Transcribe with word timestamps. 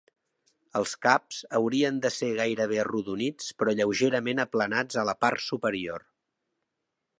Els 0.77 0.93
caps 1.07 1.41
haurien 1.59 1.99
de 2.05 2.11
ser 2.15 2.29
gairebé 2.39 2.79
arrodonits 2.85 3.53
però 3.61 3.77
lleugerament 3.81 4.43
aplanats 4.47 5.01
a 5.03 5.07
la 5.13 5.19
part 5.27 5.47
superior. 5.53 6.09